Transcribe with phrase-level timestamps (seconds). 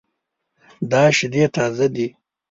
[0.91, 2.07] دا شیدې تازه دي